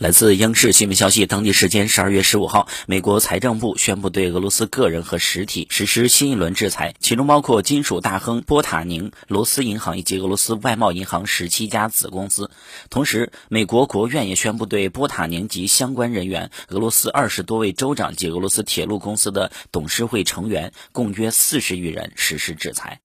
[0.00, 12.50] 来自央视新闻消息当地时间十二月十五号美国财政部宣布对俄罗斯个人和实体实施新一轮制裁其中包括金属大亨波塔宁罗斯银行以及俄罗斯外贸银行十七家子公司。
[12.88, 22.98] 同时美国国务院也宣布对波塔宁及相关人员俄罗斯二十多位州长及俄罗斯铁路公司的董事会成员共约四十余人实施制裁。